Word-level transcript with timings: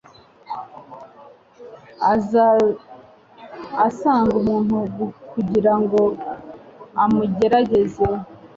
aza 2.13 2.47
asanga 3.87 4.33
umuntu 4.41 4.77
kugira 5.31 5.73
ngo 5.81 6.01
amugerageze, 7.03 8.05